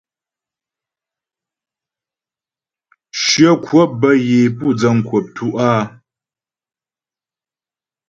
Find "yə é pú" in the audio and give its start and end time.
4.27-4.67